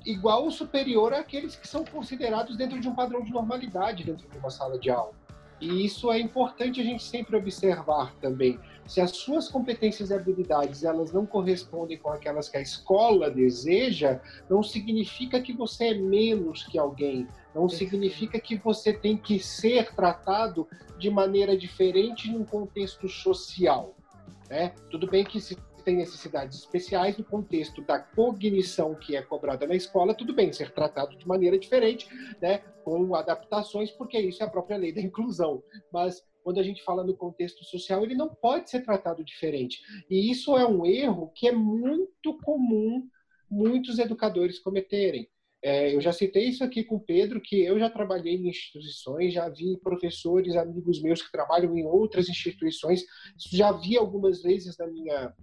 [0.04, 4.38] igual ou superior àqueles que são considerados dentro de um padrão de normalidade dentro de
[4.38, 5.12] uma sala de aula.
[5.60, 8.58] E isso é importante a gente sempre observar também.
[8.86, 14.20] Se as suas competências e habilidades elas não correspondem com aquelas que a escola deseja,
[14.48, 17.26] não significa que você é menos que alguém.
[17.54, 20.68] Não significa que você tem que ser tratado
[20.98, 23.94] de maneira diferente num contexto social.
[24.50, 24.74] Né?
[24.90, 29.74] Tudo bem que se tem necessidades especiais no contexto da cognição que é cobrada na
[29.74, 32.08] escola, tudo bem ser tratado de maneira diferente,
[32.40, 35.62] né, com adaptações, porque isso é a própria lei da inclusão.
[35.92, 39.80] Mas quando a gente fala no contexto social, ele não pode ser tratado diferente.
[40.10, 43.08] E isso é um erro que é muito comum
[43.50, 45.28] muitos educadores cometerem.
[45.62, 49.32] É, eu já citei isso aqui com o Pedro, que eu já trabalhei em instituições,
[49.32, 53.02] já vi professores, amigos meus que trabalham em outras instituições,
[53.50, 55.34] já vi algumas vezes na minha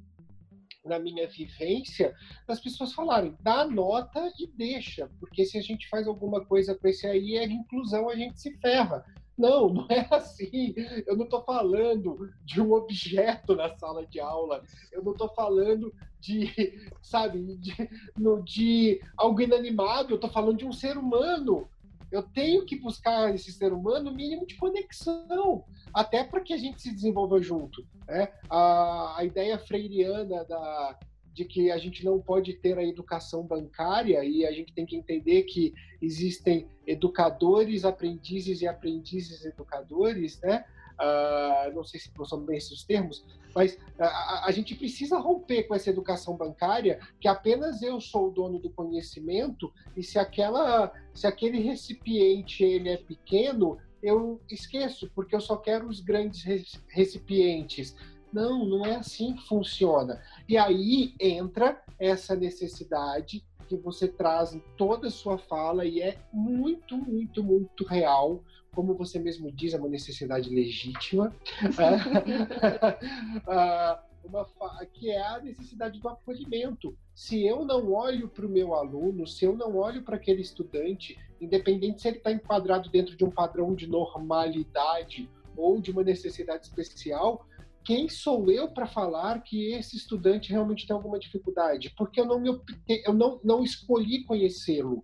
[0.83, 2.11] na minha vivência,
[2.47, 6.87] as pessoas falarem, dá nota e deixa, porque se a gente faz alguma coisa com
[6.87, 9.05] esse aí, é inclusão, a gente se ferra.
[9.41, 10.75] Não, não é assim.
[11.07, 14.63] Eu não estou falando de um objeto na sala de aula.
[14.91, 17.73] Eu não estou falando de, sabe, de,
[18.15, 20.11] no, de algo inanimado.
[20.11, 21.67] Eu estou falando de um ser humano.
[22.11, 26.79] Eu tenho que buscar esse ser humano mínimo de conexão até para que a gente
[26.79, 27.83] se desenvolva junto.
[28.07, 28.31] Né?
[28.47, 30.99] A, a ideia freiriana da,
[31.33, 34.95] de que a gente não pode ter a educação bancária e a gente tem que
[34.95, 40.65] entender que existem educadores, aprendizes e aprendizes educadores, né?
[41.01, 45.75] uh, não sei se são bem esses termos, mas a, a, gente precisa romper com
[45.75, 51.27] essa educação bancária que apenas eu sou o dono do conhecimento e se aquela, se
[51.27, 56.43] aquele recipiente ele é pequeno, eu esqueço porque eu só quero os grandes
[56.87, 57.95] recipientes.
[58.31, 60.21] Não, não é assim que funciona.
[60.47, 66.17] E aí entra essa necessidade que você traz em toda a sua fala e é
[66.33, 68.43] muito, muito, muito real.
[68.73, 71.33] Como você mesmo diz, é uma necessidade legítima.
[73.47, 74.45] Ah, uma,
[74.93, 76.95] que é a necessidade do acolhimento.
[77.13, 81.17] Se eu não olho para o meu aluno, se eu não olho para aquele estudante,
[81.39, 86.65] independente se ele está enquadrado dentro de um padrão de normalidade ou de uma necessidade
[86.65, 87.45] especial,
[87.83, 91.93] quem sou eu para falar que esse estudante realmente tem alguma dificuldade?
[91.97, 92.61] Porque eu não, me,
[93.05, 95.03] eu não, não escolhi conhecê-lo.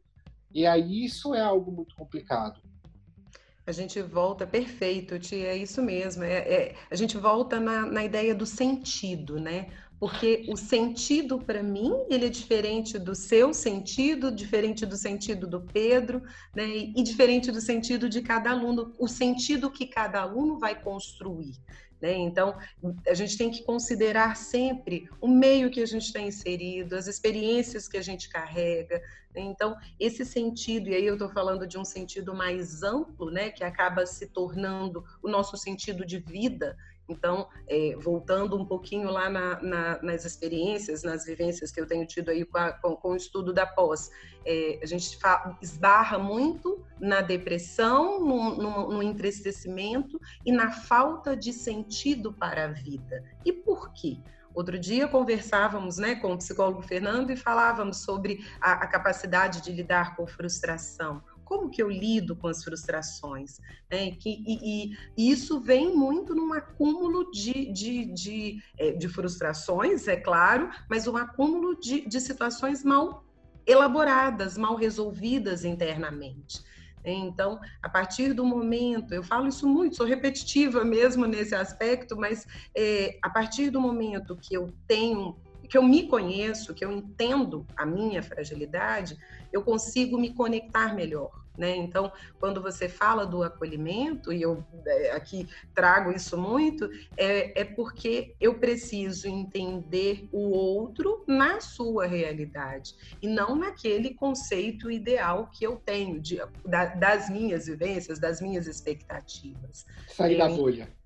[0.54, 2.62] E aí isso é algo muito complicado.
[3.66, 6.24] A gente volta, perfeito, Tia, é isso mesmo.
[6.24, 9.68] É, é a gente volta na, na ideia do sentido, né?
[10.00, 15.60] Porque o sentido para mim ele é diferente do seu sentido, diferente do sentido do
[15.60, 16.22] Pedro,
[16.56, 16.66] né?
[16.96, 21.56] E diferente do sentido de cada aluno, o sentido que cada aluno vai construir.
[22.02, 22.14] Né?
[22.14, 22.56] Então,
[23.08, 27.88] a gente tem que considerar sempre o meio que a gente está inserido, as experiências
[27.88, 29.02] que a gente carrega.
[29.34, 29.42] Né?
[29.42, 33.64] Então, esse sentido, e aí eu estou falando de um sentido mais amplo, né, que
[33.64, 36.78] acaba se tornando o nosso sentido de vida,
[37.10, 42.06] então, é, voltando um pouquinho lá na, na, nas experiências, nas vivências que eu tenho
[42.06, 44.10] tido aí com, a, com, com o estudo da pós,
[44.46, 45.18] é, a gente
[45.62, 52.68] esbarra muito na depressão, no, no, no entristecimento e na falta de sentido para a
[52.68, 53.24] vida.
[53.46, 54.18] E por quê?
[54.54, 59.72] Outro dia conversávamos né, com o psicólogo Fernando e falávamos sobre a, a capacidade de
[59.72, 63.60] lidar com frustração como que eu lido com as frustrações?
[63.90, 64.12] Né?
[64.12, 70.18] Que, e, e, isso vem muito num acúmulo de, de, de, é, de, frustrações, é
[70.18, 73.24] claro, mas um acúmulo de, de situações mal
[73.66, 76.62] elaboradas, mal resolvidas internamente.
[77.04, 82.46] Então, a partir do momento, eu falo isso muito, sou repetitiva mesmo nesse aspecto, mas
[82.76, 85.38] é, a partir do momento que eu tenho
[85.70, 89.18] que eu me conheço, que eu entendo a minha fragilidade,
[89.52, 91.32] eu consigo me conectar melhor.
[91.58, 91.76] Né?
[91.76, 97.66] Então, quando você fala do acolhimento, e eu é, aqui trago isso muito, é, é
[97.66, 105.66] porque eu preciso entender o outro na sua realidade e não naquele conceito ideal que
[105.66, 109.84] eu tenho de, da, das minhas vivências, das minhas expectativas.
[110.10, 110.97] Sair da bolha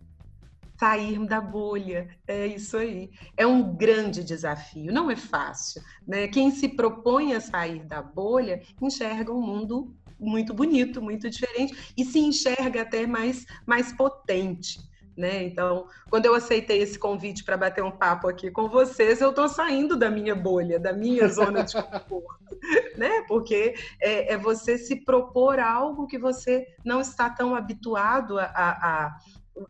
[0.81, 2.09] sair da bolha.
[2.27, 3.11] É isso aí.
[3.37, 5.79] É um grande desafio, não é fácil.
[6.07, 6.27] Né?
[6.27, 12.03] Quem se propõe a sair da bolha enxerga um mundo muito bonito, muito diferente e
[12.03, 14.79] se enxerga até mais, mais potente.
[15.15, 15.43] Né?
[15.43, 19.47] Então, quando eu aceitei esse convite para bater um papo aqui com vocês, eu estou
[19.47, 22.57] saindo da minha bolha, da minha zona de conforto,
[22.97, 23.21] né?
[23.27, 29.17] Porque é, é, você se propor algo que você não está tão habituado a, a,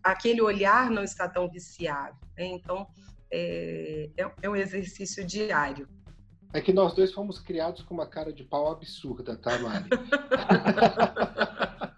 [0.03, 2.17] aquele olhar não está tão viciado.
[2.37, 2.45] Né?
[2.45, 2.87] Então,
[3.31, 5.87] é, é, é, um exercício diário.
[6.53, 9.89] É que nós dois fomos criados com uma cara de pau absurda, tá, Mari?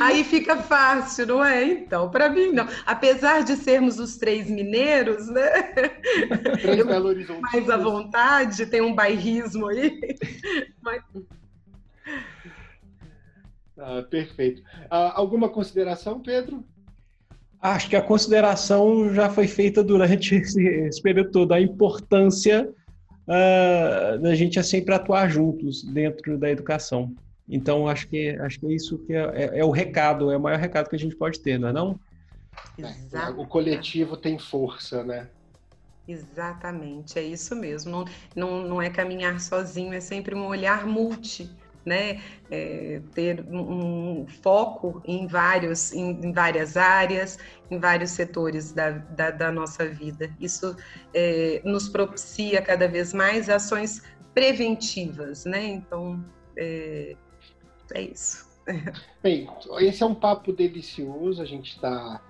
[0.00, 1.64] Aí fica fácil, não é?
[1.64, 2.66] Então, para mim, não.
[2.86, 5.50] Apesar de sermos os três mineiros, né?
[6.62, 10.00] Três Belo Mais à vontade, tem um bairrismo aí.
[10.80, 11.02] Mas...
[13.78, 14.62] Ah, perfeito.
[14.90, 16.64] Ah, alguma consideração, Pedro?
[17.60, 22.68] Acho que a consideração já foi feita durante esse, esse período todo, a importância
[23.28, 27.14] uh, da gente sempre atuar juntos dentro da educação.
[27.48, 30.40] Então, acho que, acho que é isso que é, é, é, o recado, é o
[30.40, 31.98] maior recado que a gente pode ter, não é não?
[32.78, 35.28] É, o coletivo tem força, né?
[36.06, 37.90] Exatamente, é isso mesmo.
[37.90, 41.50] Não, não, não é caminhar sozinho, é sempre um olhar multi
[41.88, 42.20] né?
[42.50, 47.38] É, ter um foco em, vários, em, em, várias áreas,
[47.70, 50.30] em vários setores da, da, da nossa vida.
[50.38, 50.76] Isso
[51.12, 54.02] é, nos propicia cada vez mais ações
[54.34, 55.66] preventivas, né?
[55.66, 56.24] Então,
[56.56, 57.16] é,
[57.94, 58.46] é isso.
[59.22, 59.48] Bem,
[59.80, 62.22] esse é um papo delicioso, a gente está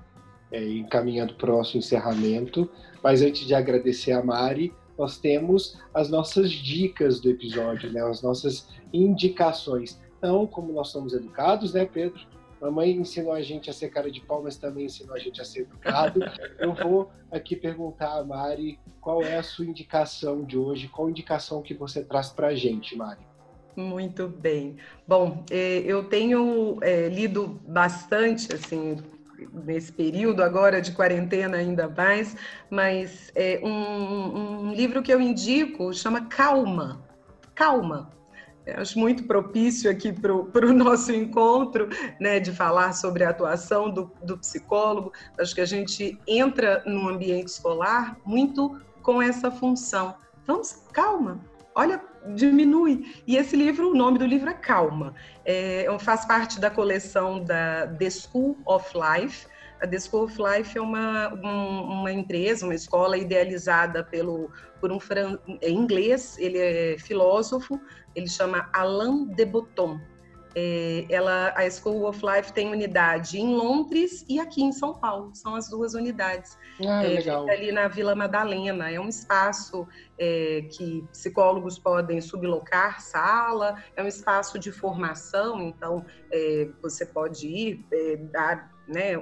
[0.51, 2.71] é, encaminhando para o nosso encerramento,
[3.03, 8.03] mas antes de agradecer a Mari, nós temos as nossas dicas do episódio, né?
[8.03, 10.01] as nossas indicações.
[10.19, 12.21] Então, como nós somos educados, né, Pedro?
[12.61, 15.45] Mamãe ensinou a gente a ser cara de pau, mas também ensinou a gente a
[15.45, 16.21] ser educado.
[16.59, 21.63] Eu vou aqui perguntar a Mari qual é a sua indicação de hoje, qual indicação
[21.63, 23.21] que você traz para a gente, Mari?
[23.77, 24.77] Muito bem.
[25.07, 28.97] Bom, é, eu tenho é, lido bastante, assim,
[29.65, 32.37] nesse período agora de quarentena ainda mais,
[32.71, 37.05] mas é um, um livro que eu indico chama Calma.
[37.55, 38.11] Calma.
[38.77, 41.89] Acho muito propício aqui para o nosso encontro,
[42.21, 45.13] né, de falar sobre a atuação do, do psicólogo.
[45.39, 50.15] Acho que a gente entra no ambiente escolar muito com essa função.
[50.47, 51.41] Vamos, calma,
[51.75, 52.01] olha,
[52.35, 53.05] diminui.
[53.27, 55.15] E esse livro, o nome do livro é Calma.
[55.45, 59.47] É, faz parte da coleção da The School of Life.
[59.81, 64.51] A The School of Life é uma, um, uma empresa, uma escola idealizada pelo,
[64.81, 65.39] por um fran...
[65.61, 67.81] é inglês, ele é filósofo,
[68.15, 70.01] ele chama Alain de Botton.
[70.61, 75.31] É, ela, a School of Life tem unidade em Londres e aqui em São Paulo,
[75.33, 76.59] são as duas unidades.
[76.85, 77.49] Ah, é, legal.
[77.49, 79.87] ali na Vila Madalena, é um espaço
[80.19, 87.47] é, que psicólogos podem sublocar sala, é um espaço de formação, então é, você pode
[87.47, 89.17] ir é, dar né,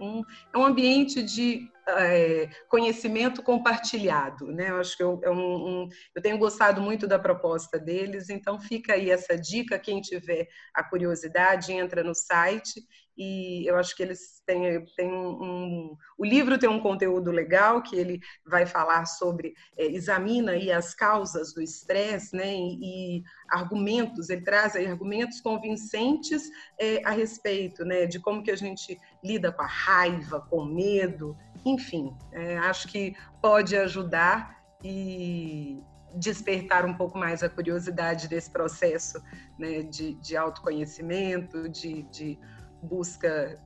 [0.00, 0.22] um,
[0.54, 4.70] é um ambiente de é, conhecimento compartilhado, né?
[4.70, 8.60] Eu acho que eu, é um, um, eu tenho gostado muito da proposta deles, então
[8.60, 12.82] fica aí essa dica, quem tiver a curiosidade, entra no site
[13.18, 17.96] e eu acho que eles têm, têm um, o livro tem um conteúdo legal que
[17.96, 22.54] ele vai falar sobre é, examina aí as causas do estresse, né?
[22.54, 28.06] E, e, argumentos, ele traz aí argumentos convincentes é, a respeito, né?
[28.06, 33.14] De como que a gente lida com a raiva, com medo, enfim, é, acho que
[33.40, 35.82] pode ajudar e
[36.14, 39.22] despertar um pouco mais a curiosidade desse processo
[39.58, 42.38] né, de, de autoconhecimento, de, de
[42.82, 43.58] busca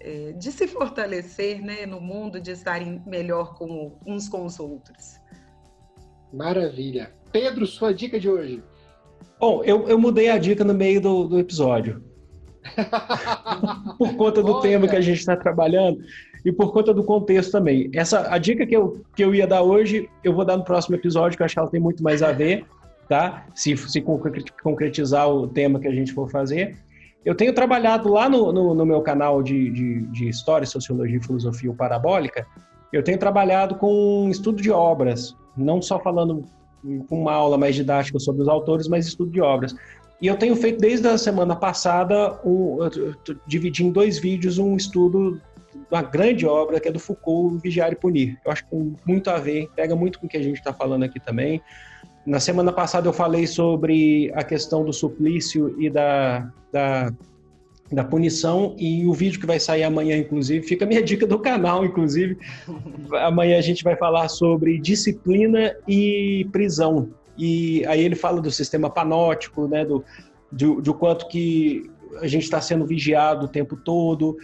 [0.00, 5.18] é, de se fortalecer né, no mundo, de estarem melhor com, uns com os outros.
[6.32, 7.12] Maravilha.
[7.32, 8.62] Pedro, sua dica de hoje?
[9.40, 12.04] Bom, eu, eu mudei a dica no meio do, do episódio.
[13.98, 14.62] por conta do Olha.
[14.62, 15.98] tema que a gente está trabalhando
[16.48, 17.90] e por conta do contexto também.
[17.92, 20.96] Essa, a dica que eu, que eu ia dar hoje, eu vou dar no próximo
[20.96, 22.64] episódio, que eu acho que ela tem muito mais a ver,
[23.06, 23.44] tá?
[23.54, 24.02] Se, se
[24.62, 26.78] concretizar o tema que a gente for fazer.
[27.22, 31.22] Eu tenho trabalhado lá no, no, no meu canal de, de, de, História, Sociologia e
[31.22, 32.46] Filosofia Parabólica,
[32.94, 36.46] eu tenho trabalhado com estudo de obras, não só falando
[37.10, 39.74] com uma aula mais didática sobre os autores, mas estudo de obras.
[40.20, 42.78] E eu tenho feito desde a semana passada, um,
[43.46, 45.40] dividi em dois vídeos um estudo
[45.90, 48.38] uma grande obra que é do Foucault, Vigiar e Punir.
[48.44, 50.72] Eu acho que tem muito a ver, pega muito com o que a gente está
[50.72, 51.62] falando aqui também.
[52.26, 57.12] Na semana passada eu falei sobre a questão do suplício e da, da,
[57.90, 61.38] da punição e o vídeo que vai sair amanhã, inclusive, fica a minha dica do
[61.38, 62.36] canal, inclusive.
[63.22, 67.08] amanhã a gente vai falar sobre disciplina e prisão.
[67.38, 70.04] E aí ele fala do sistema panótico, né, do,
[70.52, 71.88] de, de o quanto que
[72.20, 74.36] a gente está sendo vigiado o tempo todo,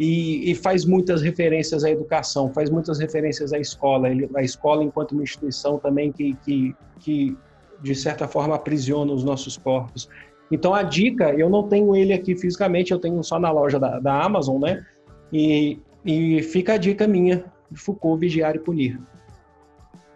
[0.00, 5.12] e, e, faz muitas referências à educação, faz muitas referências à escola, a escola enquanto
[5.12, 7.36] uma instituição também que, que, que
[7.82, 10.08] de certa forma aprisiona os nossos corpos.
[10.50, 14.00] Então a dica, eu não tenho ele aqui fisicamente, eu tenho só na loja da,
[14.00, 14.86] da Amazon, né?
[15.30, 17.44] E, e fica a dica minha,
[17.74, 18.98] Foucault, Vigiar e Punir.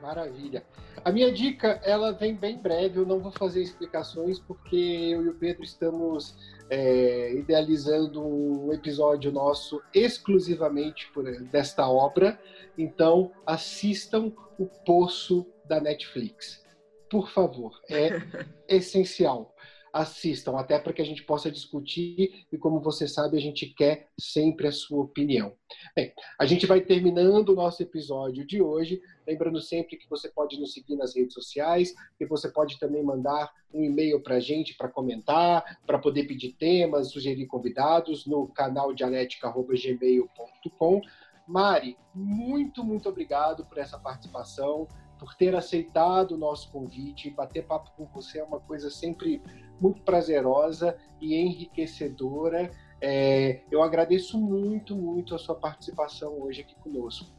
[0.01, 0.64] Maravilha.
[1.05, 5.28] A minha dica, ela vem bem breve, eu não vou fazer explicações porque eu e
[5.28, 6.35] o Pedro estamos
[6.71, 12.41] é, idealizando um episódio nosso exclusivamente por, desta obra.
[12.77, 16.65] Então, assistam O Poço da Netflix.
[17.11, 18.11] Por favor, é
[18.69, 19.54] essencial
[19.95, 24.09] assistam, até para que a gente possa discutir e, como você sabe, a gente quer
[24.18, 25.55] sempre a sua opinião.
[25.95, 30.59] Bem, a gente vai terminando o nosso episódio de hoje, lembrando sempre que você pode
[30.59, 34.76] nos seguir nas redes sociais, que você pode também mandar um e-mail para a gente
[34.76, 41.01] para comentar, para poder pedir temas, sugerir convidados no canal dialética.gmail.com.
[41.47, 44.88] Mari, muito, muito obrigado por essa participação
[45.18, 47.30] por ter aceitado o nosso convite.
[47.30, 49.42] Bater papo com você é uma coisa sempre
[49.81, 52.70] muito prazerosa e enriquecedora.
[53.01, 57.33] É, eu agradeço muito, muito a sua participação hoje aqui conosco.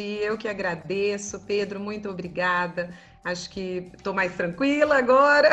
[0.00, 2.94] Eu que agradeço, Pedro, muito obrigada.
[3.22, 5.50] Acho que estou mais tranquila agora.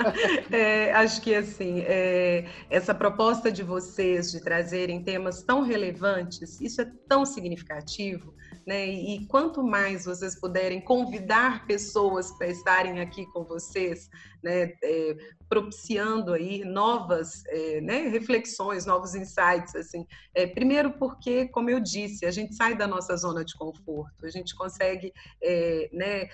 [0.52, 6.82] é, acho que assim, é, essa proposta de vocês de trazerem temas tão relevantes, isso
[6.82, 8.34] é tão significativo
[8.68, 8.86] né?
[8.86, 14.10] E quanto mais vocês puderem convidar pessoas para estarem aqui com vocês,
[14.42, 15.16] né, é,
[15.48, 19.74] propiciando aí novas é, né, reflexões, novos insights.
[19.74, 20.06] Assim.
[20.34, 24.30] É, primeiro porque, como eu disse, a gente sai da nossa zona de conforto, a
[24.30, 25.12] gente consegue,
[25.42, 26.28] é, né,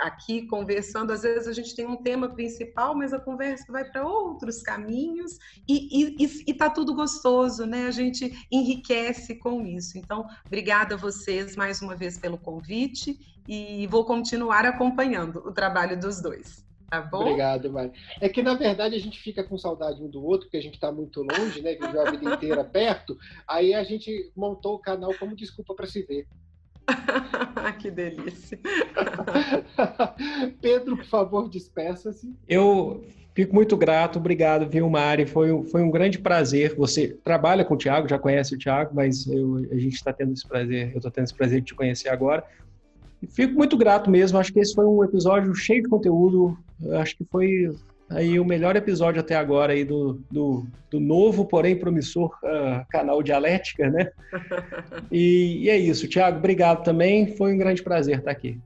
[0.00, 4.06] aqui conversando, às vezes a gente tem um tema principal, mas a conversa vai para
[4.06, 5.38] outros caminhos
[5.68, 7.86] e está tudo gostoso, né?
[7.86, 9.98] A gente enriquece com isso.
[9.98, 15.98] Então, obrigada a vocês mais uma vez pelo convite e vou continuar acompanhando o trabalho
[15.98, 16.67] dos dois.
[16.90, 17.20] Tá bom?
[17.20, 17.92] Obrigado, Mari.
[18.20, 20.74] É que, na verdade, a gente fica com saudade um do outro, porque a gente
[20.74, 21.74] está muito longe, né?
[21.74, 23.16] Viveu a vida inteira perto.
[23.46, 26.26] Aí a gente montou o canal como desculpa para se ver.
[27.78, 28.58] que delícia.
[30.62, 32.34] Pedro, por favor, despeça-se.
[32.48, 35.26] Eu fico muito grato, obrigado, viu, Mari?
[35.26, 36.74] Foi, foi um grande prazer.
[36.74, 40.32] Você trabalha com o Thiago, já conhece o Thiago, mas eu, a gente está tendo
[40.32, 42.42] esse prazer, eu estou tendo esse prazer de te conhecer agora.
[43.26, 44.38] Fico muito grato mesmo.
[44.38, 46.56] Acho que esse foi um episódio cheio de conteúdo.
[47.00, 47.72] Acho que foi
[48.10, 53.22] aí o melhor episódio até agora aí do, do, do novo, porém promissor uh, canal
[53.22, 54.10] Dialética, né?
[55.10, 56.38] E, e, é isso, Tiago.
[56.38, 57.34] Obrigado também.
[57.36, 58.60] Foi um grande prazer estar aqui.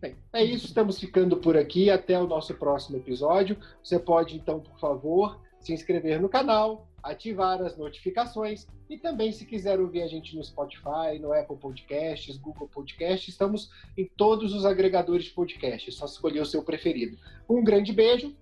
[0.00, 0.66] Bem, é isso.
[0.66, 1.90] Estamos ficando por aqui.
[1.90, 3.56] Até o nosso próximo episódio.
[3.82, 9.44] Você pode então, por favor, se inscrever no canal, ativar as notificações e também se
[9.44, 14.64] quiser ouvir a gente no Spotify, no Apple Podcasts, Google Podcasts, estamos em todos os
[14.64, 17.16] agregadores de podcasts, só escolher o seu preferido.
[17.48, 18.34] Um grande beijo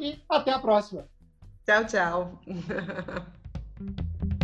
[0.00, 1.08] e até a próxima.
[1.64, 2.40] Tchau, tchau.